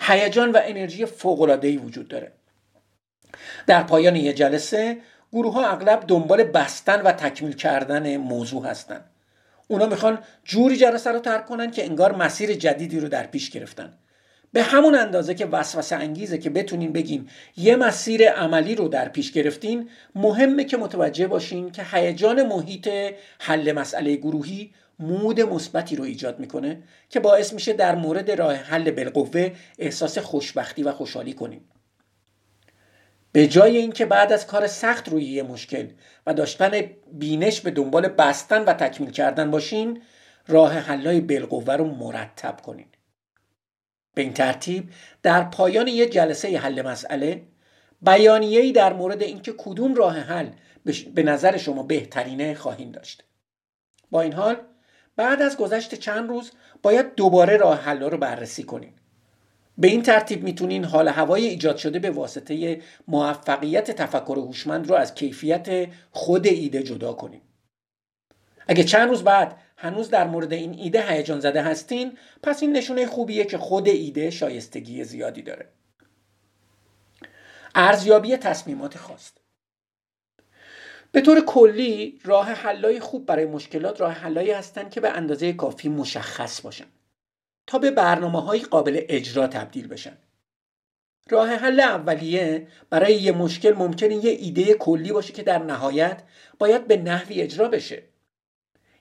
هیجان 0.00 0.52
و 0.52 0.60
انرژی 0.62 1.06
فوق 1.06 1.64
وجود 1.84 2.08
داره. 2.08 2.32
در 3.66 3.82
پایان 3.82 4.16
یه 4.16 4.32
جلسه 4.32 4.98
گروه 5.32 5.54
ها 5.54 5.68
اغلب 5.68 6.04
دنبال 6.08 6.44
بستن 6.44 7.02
و 7.02 7.12
تکمیل 7.12 7.52
کردن 7.52 8.16
موضوع 8.16 8.66
هستن. 8.66 9.04
اونا 9.68 9.86
می‌خوان 9.86 10.18
جوری 10.44 10.76
جلسه 10.76 11.10
رو 11.10 11.18
ترک 11.18 11.46
کنن 11.46 11.70
که 11.70 11.84
انگار 11.84 12.16
مسیر 12.16 12.54
جدیدی 12.54 13.00
رو 13.00 13.08
در 13.08 13.26
پیش 13.26 13.50
گرفتن. 13.50 13.98
به 14.52 14.62
همون 14.62 14.94
اندازه 14.94 15.34
که 15.34 15.46
وسوسه 15.46 15.96
انگیزه 15.96 16.38
که 16.38 16.50
بتونین 16.50 16.92
بگیم 16.92 17.28
یه 17.56 17.76
مسیر 17.76 18.30
عملی 18.30 18.74
رو 18.74 18.88
در 18.88 19.08
پیش 19.08 19.32
گرفتین 19.32 19.90
مهمه 20.14 20.64
که 20.64 20.76
متوجه 20.76 21.26
باشین 21.26 21.70
که 21.70 21.82
هیجان 21.92 22.42
محیط 22.42 22.88
حل 23.38 23.72
مسئله 23.72 24.16
گروهی 24.16 24.74
مود 24.98 25.40
مثبتی 25.40 25.96
رو 25.96 26.04
ایجاد 26.04 26.40
می‌کنه 26.40 26.82
که 27.08 27.20
باعث 27.20 27.52
میشه 27.52 27.72
در 27.72 27.94
مورد 27.94 28.30
راه 28.30 28.54
حل 28.54 28.90
بالقوه 28.90 29.52
احساس 29.78 30.18
خوشبختی 30.18 30.82
و 30.82 30.92
خوشحالی 30.92 31.32
کنیم. 31.32 31.68
به 33.32 33.46
جای 33.46 33.76
اینکه 33.76 34.06
بعد 34.06 34.32
از 34.32 34.46
کار 34.46 34.66
سخت 34.66 35.08
روی 35.08 35.24
یه 35.24 35.42
مشکل 35.42 35.88
و 36.26 36.34
داشتن 36.34 36.70
بینش 37.12 37.60
به 37.60 37.70
دنبال 37.70 38.08
بستن 38.08 38.64
و 38.64 38.72
تکمیل 38.72 39.10
کردن 39.10 39.50
باشین 39.50 40.02
راه 40.48 40.72
حلای 40.72 41.20
بالقوه 41.20 41.74
رو 41.74 41.84
مرتب 41.84 42.60
کنین. 42.60 42.86
به 44.14 44.22
این 44.22 44.32
ترتیب 44.32 44.90
در 45.22 45.44
پایان 45.44 45.88
یک 45.88 46.12
جلسه 46.12 46.58
حل 46.58 46.82
مسئله 46.82 47.42
بیانیه‌ای 48.02 48.72
در 48.72 48.92
مورد 48.92 49.22
اینکه 49.22 49.54
کدوم 49.58 49.94
راه 49.94 50.18
حل 50.18 50.48
به 51.14 51.22
نظر 51.22 51.56
شما 51.56 51.82
بهترینه 51.82 52.54
خواهیم 52.54 52.92
داشت. 52.92 53.24
با 54.10 54.20
این 54.20 54.32
حال 54.32 54.56
بعد 55.18 55.42
از 55.42 55.56
گذشت 55.56 55.94
چند 55.94 56.28
روز 56.28 56.50
باید 56.82 57.14
دوباره 57.14 57.56
راه 57.56 57.80
حل 57.80 58.02
رو 58.02 58.18
بررسی 58.18 58.62
کنیم. 58.62 58.94
به 59.78 59.88
این 59.88 60.02
ترتیب 60.02 60.42
می‌تونین 60.42 60.84
حال 60.84 61.08
هوای 61.08 61.46
ایجاد 61.46 61.76
شده 61.76 61.98
به 61.98 62.10
واسطه 62.10 62.82
موفقیت 63.08 63.90
تفکر 63.90 64.38
هوشمند 64.38 64.88
رو 64.88 64.94
از 64.94 65.14
کیفیت 65.14 65.88
خود 66.10 66.46
ایده 66.46 66.82
جدا 66.82 67.12
کنیم. 67.12 67.40
اگه 68.68 68.84
چند 68.84 69.08
روز 69.08 69.24
بعد 69.24 69.56
هنوز 69.76 70.10
در 70.10 70.26
مورد 70.26 70.52
این 70.52 70.74
ایده 70.74 71.10
هیجان 71.12 71.40
زده 71.40 71.62
هستین 71.62 72.18
پس 72.42 72.62
این 72.62 72.72
نشونه 72.72 73.06
خوبیه 73.06 73.44
که 73.44 73.58
خود 73.58 73.88
ایده 73.88 74.30
شایستگی 74.30 75.04
زیادی 75.04 75.42
داره. 75.42 75.68
ارزیابی 77.74 78.36
تصمیمات 78.36 78.98
خواست 78.98 79.40
به 81.12 81.20
طور 81.20 81.40
کلی 81.40 82.20
راه 82.24 82.46
حلای 82.46 83.00
خوب 83.00 83.26
برای 83.26 83.46
مشکلات 83.46 84.00
راه 84.00 84.12
حلایی 84.12 84.50
هستند 84.50 84.90
که 84.90 85.00
به 85.00 85.10
اندازه 85.10 85.52
کافی 85.52 85.88
مشخص 85.88 86.60
باشن 86.60 86.86
تا 87.66 87.78
به 87.78 87.90
برنامه 87.90 88.42
های 88.42 88.60
قابل 88.60 89.00
اجرا 89.08 89.46
تبدیل 89.46 89.88
بشن. 89.88 90.18
راه 91.30 91.48
حل 91.48 91.80
اولیه 91.80 92.66
برای 92.90 93.14
یه 93.14 93.32
مشکل 93.32 93.72
ممکنه 93.72 94.14
یه 94.14 94.30
ایده 94.30 94.74
کلی 94.74 95.12
باشه 95.12 95.32
که 95.32 95.42
در 95.42 95.58
نهایت 95.58 96.22
باید 96.58 96.86
به 96.86 96.96
نحوی 96.96 97.40
اجرا 97.40 97.68
بشه. 97.68 98.02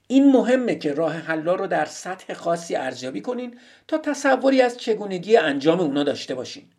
این 0.07 0.31
مهمه 0.31 0.75
که 0.75 0.93
راه 0.93 1.13
حلا 1.13 1.55
رو 1.55 1.67
در 1.67 1.85
سطح 1.85 2.33
خاصی 2.33 2.75
ارزیابی 2.75 3.21
کنین 3.21 3.59
تا 3.87 3.97
تصوری 3.97 4.61
از 4.61 4.77
چگونگی 4.77 5.37
انجام 5.37 5.79
اونا 5.79 6.03
داشته 6.03 6.35
باشین. 6.35 6.69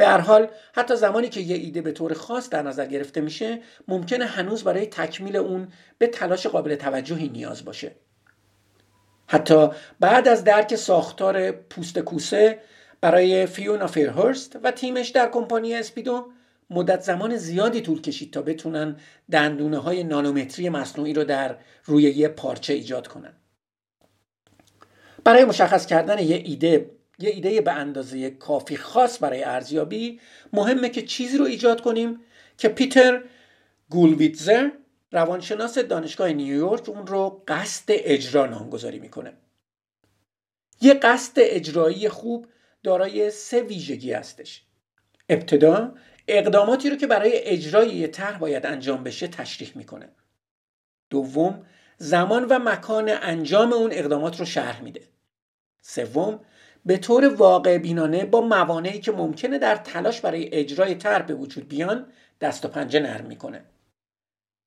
به 0.00 0.06
هر 0.06 0.20
حال 0.20 0.48
حتی 0.74 0.96
زمانی 0.96 1.28
که 1.28 1.40
یه 1.40 1.56
ایده 1.56 1.82
به 1.82 1.92
طور 1.92 2.14
خاص 2.14 2.50
در 2.50 2.62
نظر 2.62 2.86
گرفته 2.86 3.20
میشه 3.20 3.60
ممکنه 3.88 4.26
هنوز 4.26 4.64
برای 4.64 4.86
تکمیل 4.86 5.36
اون 5.36 5.68
به 5.98 6.06
تلاش 6.06 6.46
قابل 6.46 6.74
توجهی 6.74 7.28
نیاز 7.28 7.64
باشه. 7.64 7.92
حتی 9.26 9.68
بعد 10.00 10.28
از 10.28 10.44
درک 10.44 10.76
ساختار 10.76 11.50
پوست 11.50 11.98
کوسه 11.98 12.58
برای 13.00 13.46
فیونا 13.46 13.86
فیرهرست 13.86 14.58
و 14.62 14.70
تیمش 14.70 15.08
در 15.08 15.30
کمپانی 15.30 15.74
اسپیدو 15.74 16.26
مدت 16.70 17.00
زمان 17.00 17.36
زیادی 17.36 17.80
طول 17.80 18.00
کشید 18.00 18.32
تا 18.32 18.42
بتونن 18.42 18.96
دندونه 19.30 19.78
های 19.78 20.04
نانومتری 20.04 20.68
مصنوعی 20.68 21.12
رو 21.12 21.24
در 21.24 21.56
روی 21.84 22.02
یه 22.02 22.28
پارچه 22.28 22.72
ایجاد 22.72 23.06
کنن. 23.06 23.32
برای 25.24 25.44
مشخص 25.44 25.86
کردن 25.86 26.18
یه 26.18 26.36
ایده 26.36 26.90
یه 27.20 27.30
ایده 27.30 27.60
به 27.60 27.72
اندازه 27.72 28.30
کافی 28.30 28.76
خاص 28.76 29.22
برای 29.22 29.44
ارزیابی 29.44 30.20
مهمه 30.52 30.88
که 30.88 31.02
چیزی 31.02 31.38
رو 31.38 31.44
ایجاد 31.44 31.80
کنیم 31.80 32.20
که 32.58 32.68
پیتر 32.68 33.22
گولویتزر 33.90 34.70
روانشناس 35.12 35.78
دانشگاه 35.78 36.32
نیویورک 36.32 36.88
اون 36.88 37.06
رو 37.06 37.42
قصد 37.48 37.84
اجرا 37.88 38.46
نامگذاری 38.46 38.98
می‌کنه. 38.98 39.32
یه 40.80 40.94
قصد 40.94 41.32
اجرایی 41.36 42.08
خوب 42.08 42.46
دارای 42.82 43.30
سه 43.30 43.62
ویژگی 43.62 44.12
هستش. 44.12 44.62
ابتدا 45.28 45.94
اقداماتی 46.28 46.90
رو 46.90 46.96
که 46.96 47.06
برای 47.06 47.32
اجرای 47.34 47.88
یه 47.88 48.06
طرح 48.06 48.38
باید 48.38 48.66
انجام 48.66 49.04
بشه 49.04 49.28
تشریح 49.28 49.72
می‌کنه. 49.74 50.08
دوم 51.10 51.66
زمان 51.96 52.44
و 52.44 52.58
مکان 52.58 53.08
انجام 53.08 53.72
اون 53.72 53.92
اقدامات 53.92 54.40
رو 54.40 54.46
شرح 54.46 54.82
میده. 54.82 55.02
سوم 55.82 56.40
به 56.86 56.96
طور 56.96 57.34
واقع 57.34 57.78
بینانه 57.78 58.24
با 58.24 58.40
موانعی 58.40 59.00
که 59.00 59.12
ممکنه 59.12 59.58
در 59.58 59.76
تلاش 59.76 60.20
برای 60.20 60.54
اجرای 60.54 60.94
طرح 60.94 61.22
به 61.22 61.34
وجود 61.34 61.68
بیان 61.68 62.06
دست 62.40 62.64
و 62.64 62.68
پنجه 62.68 63.00
نرم 63.00 63.24
می‌کنه. 63.24 63.64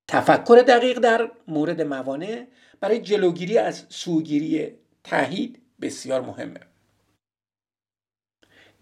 تفکر 0.07 0.63
دقیق 0.67 0.99
در 0.99 1.31
مورد 1.47 1.81
موانع 1.81 2.47
برای 2.79 3.01
جلوگیری 3.01 3.57
از 3.57 3.85
سوگیری 3.89 4.73
تهید 5.03 5.61
بسیار 5.81 6.21
مهمه. 6.21 6.59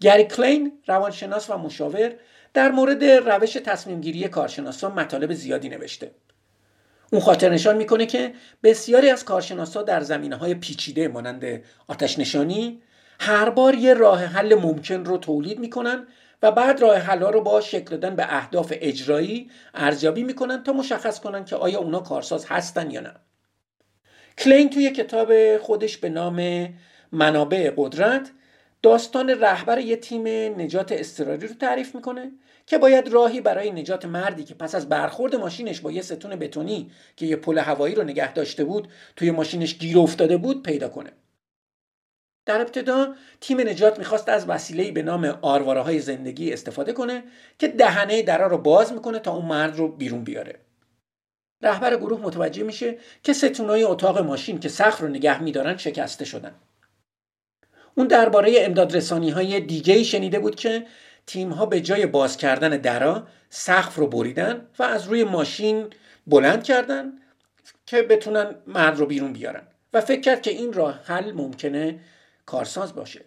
گری 0.00 0.24
کلین 0.24 0.72
روانشناس 0.86 1.50
و 1.50 1.58
مشاور 1.58 2.14
در 2.54 2.70
مورد 2.70 3.04
روش 3.04 3.52
تصمیم 3.52 4.00
گیری 4.00 4.28
کارشناسان 4.28 4.92
مطالب 4.92 5.32
زیادی 5.32 5.68
نوشته. 5.68 6.10
اون 7.12 7.20
خاطر 7.20 7.48
نشان 7.48 7.76
می‌کنه 7.76 8.06
که 8.06 8.34
بسیاری 8.62 9.10
از 9.10 9.24
کارشناسا 9.24 9.82
در 9.82 10.00
زمینه 10.00 10.36
های 10.36 10.54
پیچیده 10.54 11.08
مانند 11.08 11.62
آتش 11.88 12.18
نشانی 12.18 12.82
هر 13.24 13.50
بار 13.50 13.74
یه 13.74 13.94
راه 13.94 14.24
حل 14.24 14.54
ممکن 14.54 15.04
رو 15.04 15.18
تولید 15.18 15.58
می‌کنن 15.58 16.06
و 16.42 16.50
بعد 16.50 16.80
راه 16.80 16.96
حل 16.96 17.20
رو 17.20 17.40
با 17.40 17.60
شکل 17.60 17.84
دادن 17.90 18.16
به 18.16 18.36
اهداف 18.36 18.72
اجرایی 18.76 19.50
ارزیابی 19.74 20.22
می‌کنن 20.22 20.62
تا 20.62 20.72
مشخص 20.72 21.20
کنن 21.20 21.44
که 21.44 21.56
آیا 21.56 21.78
اونا 21.78 22.00
کارساز 22.00 22.44
هستن 22.44 22.90
یا 22.90 23.00
نه. 23.00 23.14
کلین 24.38 24.70
توی 24.70 24.90
کتاب 24.90 25.58
خودش 25.58 25.96
به 25.96 26.08
نام 26.08 26.68
منابع 27.12 27.72
قدرت 27.76 28.30
داستان 28.82 29.30
رهبر 29.30 29.78
یه 29.78 29.96
تیم 29.96 30.26
نجات 30.60 30.92
اضطراری 30.92 31.46
رو 31.46 31.54
تعریف 31.54 31.94
می‌کنه 31.94 32.32
که 32.66 32.78
باید 32.78 33.08
راهی 33.08 33.40
برای 33.40 33.70
نجات 33.70 34.04
مردی 34.04 34.44
که 34.44 34.54
پس 34.54 34.74
از 34.74 34.88
برخورد 34.88 35.36
ماشینش 35.36 35.80
با 35.80 35.92
یه 35.92 36.02
ستون 36.02 36.36
بتونی 36.36 36.90
که 37.16 37.26
یه 37.26 37.36
پل 37.36 37.58
هوایی 37.58 37.94
رو 37.94 38.02
نگه 38.02 38.32
داشته 38.32 38.64
بود 38.64 38.88
توی 39.16 39.30
ماشینش 39.30 39.78
گیر 39.78 39.98
افتاده 39.98 40.36
بود 40.36 40.62
پیدا 40.62 40.88
کنه. 40.88 41.10
در 42.46 42.60
ابتدا 42.60 43.14
تیم 43.40 43.60
نجات 43.60 43.98
می‌خواست 43.98 44.28
از 44.28 44.48
وسیله‌ای 44.48 44.90
به 44.90 45.02
نام 45.02 45.38
آرواره 45.42 45.80
های 45.80 46.00
زندگی 46.00 46.52
استفاده 46.52 46.92
کنه 46.92 47.22
که 47.58 47.68
دهنه 47.68 48.22
درا 48.22 48.46
رو 48.46 48.58
باز 48.58 48.92
می‌کنه 48.92 49.18
تا 49.18 49.32
اون 49.32 49.46
مرد 49.46 49.76
رو 49.76 49.88
بیرون 49.88 50.24
بیاره. 50.24 50.58
رهبر 51.62 51.96
گروه 51.96 52.20
متوجه 52.20 52.62
میشه 52.62 52.98
که 53.22 53.32
ستونای 53.32 53.84
اتاق 53.84 54.18
ماشین 54.18 54.60
که 54.60 54.68
سقف 54.68 55.00
رو 55.00 55.08
نگه 55.08 55.42
میدارن 55.42 55.76
شکسته 55.76 56.24
شدن. 56.24 56.54
اون 57.94 58.06
درباره 58.06 58.54
امداد 58.58 58.96
رسانی 58.96 59.30
های 59.30 59.60
دیگه 59.60 60.02
شنیده 60.02 60.38
بود 60.38 60.56
که 60.56 60.86
تیم 61.26 61.50
ها 61.50 61.66
به 61.66 61.80
جای 61.80 62.06
باز 62.06 62.36
کردن 62.36 62.68
درا 62.68 63.26
سقف 63.50 63.96
رو 63.96 64.06
بریدن 64.06 64.66
و 64.78 64.82
از 64.82 65.06
روی 65.06 65.24
ماشین 65.24 65.86
بلند 66.26 66.64
کردن 66.64 67.12
که 67.86 68.02
بتونن 68.02 68.54
مرد 68.66 68.98
رو 68.98 69.06
بیرون 69.06 69.32
بیارن 69.32 69.62
و 69.92 70.00
فکر 70.00 70.20
کرد 70.20 70.42
که 70.42 70.50
این 70.50 70.72
راه 70.72 71.00
حل 71.04 71.32
ممکنه 71.32 72.00
کارساز 72.46 72.94
باشه. 72.94 73.24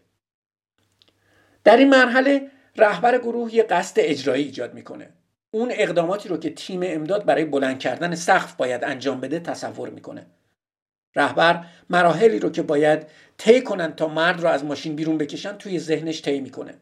در 1.64 1.78
این 1.78 1.90
مرحله 1.90 2.52
رهبر 2.78 3.18
گروه 3.18 3.56
یه 3.56 3.64
قصد 3.64 3.96
اجرایی 4.00 4.44
ایجاد 4.44 4.74
می‌کنه. 4.74 5.10
اون 5.52 5.72
اقداماتی 5.72 6.30
رو 6.30 6.38
که 6.38 6.50
تیم 6.50 6.80
امداد 6.84 7.26
برای 7.26 7.46
بلند 7.46 7.80
کردن 7.80 8.16
سقف 8.16 8.56
باید 8.56 8.84
انجام 8.84 9.20
بده 9.20 9.40
تصور 9.40 9.90
می‌کنه. 9.90 10.26
رهبر 11.16 11.66
مراحلی 11.90 12.40
رو 12.40 12.50
که 12.50 12.62
باید 12.62 13.08
طی 13.38 13.62
کنن 13.62 13.96
تا 13.96 14.08
مرد 14.08 14.42
رو 14.42 14.48
از 14.48 14.66
ماشین 14.66 14.96
بیرون 14.96 15.18
بکشن 15.18 15.58
توی 15.58 15.80
ذهنش 15.80 16.22
طی 16.22 16.42
می‌کنه. 16.42 16.74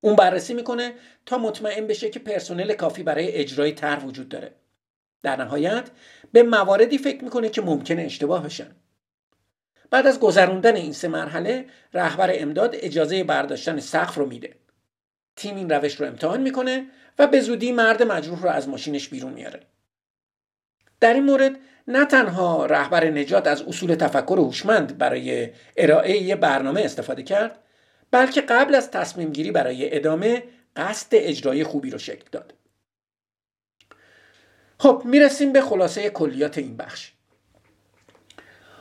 اون 0.00 0.16
بررسی 0.16 0.54
می‌کنه 0.54 0.92
تا 1.26 1.38
مطمئن 1.38 1.86
بشه 1.86 2.10
که 2.10 2.18
پرسنل 2.18 2.72
کافی 2.72 3.02
برای 3.02 3.32
اجرای 3.32 3.72
طرح 3.72 4.04
وجود 4.04 4.28
داره. 4.28 4.54
در 5.22 5.36
نهایت 5.36 5.90
به 6.32 6.42
مواردی 6.42 6.98
فکر 6.98 7.24
می‌کنه 7.24 7.48
که 7.48 7.62
ممکنه 7.62 8.02
اشتباه 8.02 8.44
بشن. 8.44 8.70
بعد 9.90 10.06
از 10.06 10.20
گذروندن 10.20 10.76
این 10.76 10.92
سه 10.92 11.08
مرحله 11.08 11.66
رهبر 11.94 12.30
امداد 12.32 12.70
اجازه 12.74 13.24
برداشتن 13.24 13.80
سقف 13.80 14.14
رو 14.14 14.26
میده. 14.26 14.56
تیم 15.36 15.56
این 15.56 15.70
روش 15.70 16.00
رو 16.00 16.06
امتحان 16.06 16.40
می‌کنه 16.40 16.86
و 17.18 17.26
به 17.26 17.40
زودی 17.40 17.72
مرد 17.72 18.02
مجروح 18.02 18.42
رو 18.42 18.48
از 18.48 18.68
ماشینش 18.68 19.08
بیرون 19.08 19.32
میاره. 19.32 19.60
در 21.00 21.14
این 21.14 21.24
مورد 21.24 21.56
نه 21.88 22.04
تنها 22.04 22.66
رهبر 22.66 23.04
نجات 23.04 23.46
از 23.46 23.62
اصول 23.62 23.94
تفکر 23.94 24.36
هوشمند 24.38 24.98
برای 24.98 25.50
ارائه 25.76 26.16
یه 26.16 26.36
برنامه 26.36 26.80
استفاده 26.80 27.22
کرد 27.22 27.58
بلکه 28.10 28.40
قبل 28.40 28.74
از 28.74 28.90
تصمیم 28.90 29.32
گیری 29.32 29.50
برای 29.50 29.96
ادامه 29.96 30.42
قصد 30.76 31.08
اجرای 31.12 31.64
خوبی 31.64 31.90
رو 31.90 31.98
شکل 31.98 32.24
داد. 32.32 32.54
خب 34.78 35.02
می‌رسیم 35.04 35.52
به 35.52 35.60
خلاصه 35.60 36.10
کلیات 36.10 36.58
این 36.58 36.76
بخش. 36.76 37.12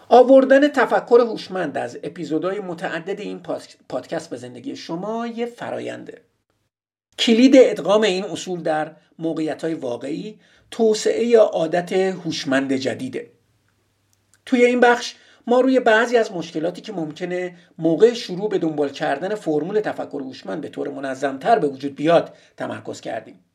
آوردن 0.09 0.67
تفکر 0.67 1.21
هوشمند 1.21 1.77
از 1.77 1.99
اپیزودهای 2.03 2.59
متعدد 2.59 3.19
این 3.19 3.41
پادکست 3.89 4.29
به 4.29 4.37
زندگی 4.37 4.75
شما 4.75 5.27
یه 5.27 5.45
فراینده 5.45 6.21
کلید 7.19 7.53
ادغام 7.55 8.01
این 8.01 8.23
اصول 8.23 8.61
در 8.61 8.95
موقعیت 9.19 9.63
های 9.63 9.73
واقعی 9.73 10.39
توسعه 10.71 11.25
یا 11.25 11.43
عادت 11.43 11.93
هوشمند 11.93 12.73
جدیده. 12.73 13.31
توی 14.45 14.65
این 14.65 14.79
بخش 14.79 15.15
ما 15.47 15.61
روی 15.61 15.79
بعضی 15.79 16.17
از 16.17 16.31
مشکلاتی 16.31 16.81
که 16.81 16.93
ممکنه 16.93 17.55
موقع 17.77 18.13
شروع 18.13 18.49
به 18.49 18.57
دنبال 18.57 18.89
کردن 18.89 19.35
فرمول 19.35 19.79
تفکر 19.79 20.21
هوشمند 20.21 20.61
به 20.61 20.69
طور 20.69 20.89
منظمتر 20.89 21.59
به 21.59 21.67
وجود 21.67 21.95
بیاد 21.95 22.33
تمرکز 22.57 23.01
کردیم. 23.01 23.45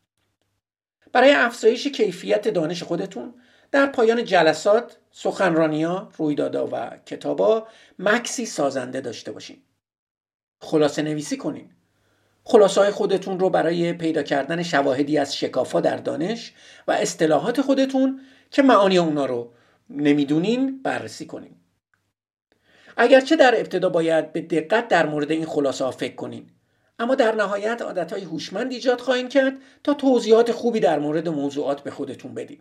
برای 1.12 1.33
افزایش 1.33 1.87
کیفیت 1.87 2.49
دانش 2.49 2.83
خودتون 2.83 3.35
در 3.73 3.87
پایان 3.87 4.25
جلسات 4.25 4.97
سخنرانیا 5.11 6.09
رویدادها 6.19 6.69
و 6.73 6.99
کتابا 7.07 7.69
مکسی 7.99 8.47
سازنده 8.47 9.00
داشته 9.00 9.33
باشین 9.33 9.62
خلاصه 10.61 11.03
نویسی 11.03 11.37
کنین. 11.37 11.71
خلاصه 12.45 12.81
های 12.81 12.91
خودتون 12.91 13.41
رو 13.41 13.50
برای 13.50 13.93
پیدا 13.93 14.23
کردن 14.23 14.62
شواهدی 14.62 15.19
از 15.19 15.37
شکافا 15.37 15.81
در 15.81 15.97
دانش 15.97 16.53
و 16.89 16.93
اصطلاحات 16.93 17.61
خودتون 17.61 18.21
که 18.50 18.62
معانی 18.62 18.99
اونا 18.99 19.27
رو 19.27 19.53
نمی‌دونین 19.91 20.83
بررسی 20.83 21.27
کنین. 21.27 21.57
اگرچه 22.97 23.37
در 23.37 23.55
ابتدا 23.61 23.89
باید 23.89 24.33
به 24.33 24.41
دقت 24.41 24.89
در 24.89 25.07
مورد 25.07 25.31
این 25.31 25.47
خلاصه 25.47 25.85
ها 25.85 25.91
فکر 25.91 26.15
کنین 26.15 26.50
اما 26.99 27.15
در 27.15 27.35
نهایت 27.35 27.83
عادت 27.83 28.12
های 28.12 28.23
هوشمند 28.23 28.73
ایجاد 28.73 29.00
خواهید 29.00 29.31
کرد 29.31 29.59
تا 29.85 29.95
توضیحات 29.95 30.53
خوبی 30.53 30.81
در 30.81 30.99
مورد 30.99 31.29
موضوعات 31.29 31.81
به 31.81 31.91
خودتون 31.91 32.35
بدین. 32.35 32.61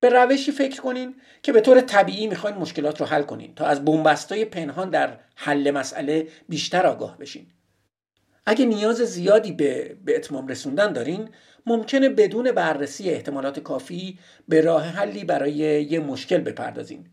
به 0.00 0.08
روشی 0.08 0.52
فکر 0.52 0.80
کنین 0.80 1.14
که 1.42 1.52
به 1.52 1.60
طور 1.60 1.80
طبیعی 1.80 2.26
می‌خواین 2.26 2.56
مشکلات 2.56 3.00
رو 3.00 3.06
حل 3.06 3.22
کنین 3.22 3.54
تا 3.54 3.66
از 3.66 3.84
بنبستای 3.84 4.44
پنهان 4.44 4.90
در 4.90 5.18
حل 5.34 5.70
مسئله 5.70 6.28
بیشتر 6.48 6.86
آگاه 6.86 7.18
بشین. 7.18 7.46
اگه 8.46 8.64
نیاز 8.66 8.96
زیادی 8.96 9.52
به, 9.52 9.96
به 10.04 10.16
اتمام 10.16 10.48
رسوندن 10.48 10.92
دارین 10.92 11.28
ممکنه 11.66 12.08
بدون 12.08 12.52
بررسی 12.52 13.10
احتمالات 13.10 13.60
کافی 13.60 14.18
به 14.48 14.60
راه 14.60 14.84
حلی 14.84 15.24
برای 15.24 15.52
یه 15.90 16.00
مشکل 16.00 16.38
بپردازین. 16.38 17.06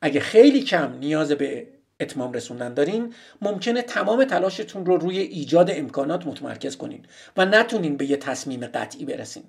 اگه 0.00 0.20
خیلی 0.20 0.62
کم 0.62 0.98
نیاز 0.98 1.32
به 1.32 1.68
اتمام 2.00 2.32
رسوندن 2.32 2.74
دارین 2.74 3.14
ممکنه 3.42 3.82
تمام 3.82 4.24
تلاشتون 4.24 4.86
رو 4.86 4.96
روی 4.96 5.18
ایجاد 5.18 5.70
امکانات 5.70 6.26
متمرکز 6.26 6.76
کنین 6.76 7.06
و 7.36 7.44
نتونین 7.44 7.96
به 7.96 8.10
یه 8.10 8.16
تصمیم 8.16 8.66
قطعی 8.66 9.04
برسین. 9.04 9.44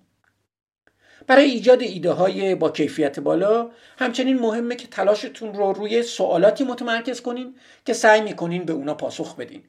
برای 1.28 1.46
ایجاد 1.46 1.82
ایده 1.82 2.12
های 2.12 2.56
با 2.56 2.70
کیفیت 2.70 3.20
بالا 3.20 3.72
همچنین 3.98 4.40
مهمه 4.40 4.76
که 4.76 4.88
تلاشتون 4.88 5.54
رو 5.54 5.74
روی 5.74 6.04
سوالاتی 6.04 6.64
متمرکز 6.64 7.22
کنین 7.22 7.56
که 7.86 7.94
سعی 7.94 8.22
می‌کنین 8.22 8.66
به 8.66 8.74
اونا 8.74 8.94
پاسخ 8.94 9.36
بدین. 9.36 9.64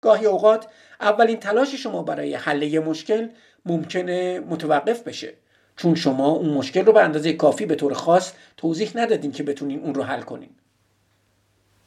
گاهی 0.00 0.26
اوقات 0.26 0.66
اولین 1.00 1.36
تلاش 1.36 1.74
شما 1.74 2.02
برای 2.02 2.34
حل 2.34 2.62
یه 2.62 2.80
مشکل 2.80 3.28
ممکنه 3.66 4.40
متوقف 4.40 5.02
بشه 5.02 5.34
چون 5.76 5.94
شما 5.94 6.28
اون 6.28 6.50
مشکل 6.50 6.84
رو 6.84 6.92
به 6.92 7.02
اندازه 7.02 7.32
کافی 7.32 7.66
به 7.66 7.74
طور 7.74 7.94
خاص 7.94 8.32
توضیح 8.56 8.90
ندادین 8.94 9.32
که 9.32 9.42
بتونین 9.42 9.80
اون 9.80 9.94
رو 9.94 10.02
حل 10.02 10.20
کنین. 10.20 10.50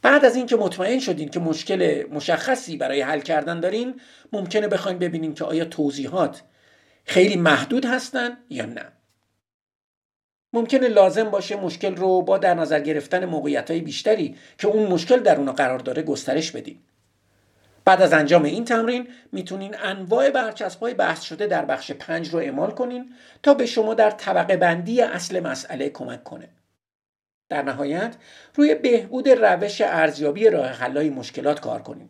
بعد 0.02 0.24
از 0.24 0.36
اینکه 0.36 0.56
مطمئن 0.56 0.98
شدین 0.98 1.28
که 1.28 1.40
مشکل 1.40 2.04
مشخصی 2.12 2.76
برای 2.76 3.00
حل 3.00 3.20
کردن 3.20 3.60
دارین 3.60 4.00
ممکنه 4.32 4.68
بخواین 4.68 4.98
ببینین 4.98 5.34
که 5.34 5.44
آیا 5.44 5.64
توضیحات 5.64 6.42
خیلی 7.06 7.36
محدود 7.36 7.84
هستن 7.84 8.36
یا 8.50 8.66
نه 8.66 8.84
ممکنه 10.52 10.88
لازم 10.88 11.30
باشه 11.30 11.56
مشکل 11.56 11.96
رو 11.96 12.22
با 12.22 12.38
در 12.38 12.54
نظر 12.54 12.80
گرفتن 12.80 13.24
موقعیت 13.24 13.70
های 13.70 13.80
بیشتری 13.80 14.36
که 14.58 14.68
اون 14.68 14.86
مشکل 14.86 15.20
در 15.20 15.36
اون 15.36 15.52
قرار 15.52 15.78
داره 15.78 16.02
گسترش 16.02 16.50
بدیم 16.50 16.82
بعد 17.84 18.02
از 18.02 18.12
انجام 18.12 18.42
این 18.42 18.64
تمرین 18.64 19.08
می‌تونین 19.32 19.76
انواع 19.78 20.30
برچسب 20.30 20.80
های 20.80 20.94
بحث 20.94 21.22
شده 21.22 21.46
در 21.46 21.64
بخش 21.64 21.92
پنج 21.92 22.28
رو 22.30 22.38
اعمال 22.38 22.70
کنین 22.70 23.14
تا 23.42 23.54
به 23.54 23.66
شما 23.66 23.94
در 23.94 24.10
طبقه 24.10 24.56
بندی 24.56 25.02
اصل 25.02 25.40
مسئله 25.40 25.88
کمک 25.88 26.24
کنه. 26.24 26.48
در 27.48 27.62
نهایت 27.62 28.16
روی 28.54 28.74
بهبود 28.74 29.28
روش 29.28 29.80
ارزیابی 29.80 30.50
راه 30.50 30.66
حلای 30.66 31.10
مشکلات 31.10 31.60
کار 31.60 31.82
کنین. 31.82 32.08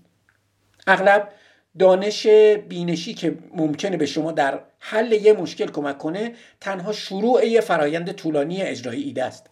اغلب 0.86 1.32
دانش 1.78 2.26
بینشی 2.68 3.14
که 3.14 3.38
ممکنه 3.54 3.96
به 3.96 4.06
شما 4.06 4.32
در 4.32 4.60
حل 4.78 5.12
یه 5.12 5.32
مشکل 5.32 5.66
کمک 5.66 5.98
کنه 5.98 6.32
تنها 6.60 6.92
شروع 6.92 7.46
یه 7.46 7.60
فرایند 7.60 8.12
طولانی 8.12 8.62
اجرای 8.62 9.02
ایده 9.02 9.24
است. 9.24 9.50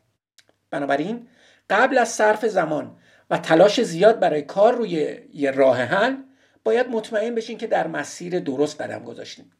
بنابراین 0.70 1.28
قبل 1.70 1.98
از 1.98 2.08
صرف 2.08 2.46
زمان 2.46 2.96
و 3.30 3.38
تلاش 3.38 3.82
زیاد 3.82 4.20
برای 4.20 4.42
کار 4.42 4.74
روی 4.74 5.18
یه 5.34 5.50
راه 5.50 5.82
حل 5.82 6.16
باید 6.64 6.88
مطمئن 6.88 7.34
بشین 7.34 7.58
که 7.58 7.66
در 7.66 7.86
مسیر 7.86 8.40
درست 8.40 8.80
قدم 8.80 9.04
گذاشتیم 9.04 9.52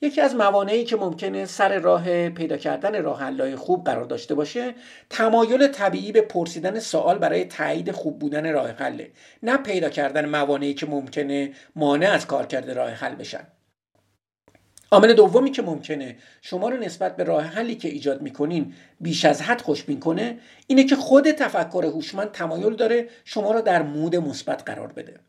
یکی 0.00 0.20
از 0.20 0.34
موانعی 0.34 0.84
که 0.84 0.96
ممکنه 0.96 1.46
سر 1.46 1.78
راه 1.78 2.28
پیدا 2.28 2.56
کردن 2.56 3.02
راه 3.02 3.56
خوب 3.56 3.84
قرار 3.84 4.04
داشته 4.04 4.34
باشه 4.34 4.74
تمایل 5.10 5.66
طبیعی 5.68 6.12
به 6.12 6.20
پرسیدن 6.20 6.80
سوال 6.80 7.18
برای 7.18 7.44
تایید 7.44 7.90
خوب 7.90 8.18
بودن 8.18 8.52
راه 8.52 8.70
حله 8.70 9.10
نه 9.42 9.56
پیدا 9.56 9.88
کردن 9.88 10.28
موانعی 10.28 10.74
که 10.74 10.86
ممکنه 10.86 11.52
مانع 11.76 12.10
از 12.10 12.26
کار 12.26 12.46
کرده 12.46 12.74
راه 12.74 12.90
حل 12.90 13.14
بشن. 13.14 13.46
عامل 14.90 15.12
دومی 15.12 15.50
که 15.50 15.62
ممکنه 15.62 16.16
شما 16.42 16.68
رو 16.68 16.76
نسبت 16.76 17.16
به 17.16 17.24
راه 17.24 17.44
حلی 17.44 17.74
که 17.74 17.88
ایجاد 17.88 18.22
می‌کنین 18.22 18.74
بیش 19.00 19.24
از 19.24 19.42
حد 19.42 19.60
خوشبین 19.60 20.00
کنه 20.00 20.38
اینه 20.66 20.84
که 20.84 20.96
خود 20.96 21.30
تفکر 21.30 21.84
هوشمند 21.84 22.32
تمایل 22.32 22.74
داره 22.76 23.08
شما 23.24 23.52
رو 23.52 23.60
در 23.60 23.82
مود 23.82 24.16
مثبت 24.16 24.62
قرار 24.66 24.92
بده. 24.92 25.20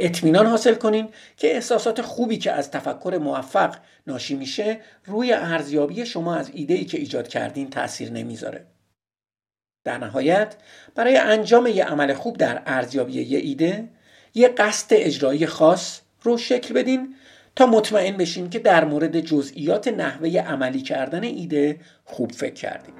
اطمینان 0.00 0.46
حاصل 0.46 0.74
کنین 0.74 1.08
که 1.36 1.54
احساسات 1.54 2.02
خوبی 2.02 2.38
که 2.38 2.52
از 2.52 2.70
تفکر 2.70 3.18
موفق 3.22 3.76
ناشی 4.06 4.34
میشه 4.34 4.80
روی 5.06 5.32
ارزیابی 5.32 6.06
شما 6.06 6.34
از 6.34 6.50
ایده 6.54 6.84
که 6.84 6.98
ایجاد 6.98 7.28
کردین 7.28 7.70
تاثیر 7.70 8.10
نمی‌ذاره. 8.10 8.66
در 9.84 9.98
نهایت 9.98 10.56
برای 10.94 11.16
انجام 11.16 11.66
یه 11.66 11.84
عمل 11.84 12.12
خوب 12.12 12.36
در 12.36 12.62
ارزیابی 12.66 13.12
یه 13.12 13.38
ایده 13.38 13.88
یه 14.34 14.48
قصد 14.48 14.86
اجرایی 14.90 15.46
خاص 15.46 16.00
رو 16.22 16.38
شکل 16.38 16.74
بدین 16.74 17.14
تا 17.56 17.66
مطمئن 17.66 18.16
بشیم 18.16 18.50
که 18.50 18.58
در 18.58 18.84
مورد 18.84 19.20
جزئیات 19.20 19.88
نحوه 19.88 20.38
عملی 20.38 20.82
کردن 20.82 21.24
ایده 21.24 21.80
خوب 22.04 22.32
فکر 22.32 22.54
کردیم. 22.54 22.99